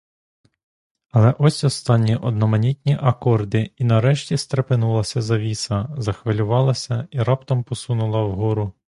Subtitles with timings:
[1.11, 8.73] Але ось останні одноманітні акорди, і нарешті стрепенулася завіса, захвилювалася і раптом посунула вгору.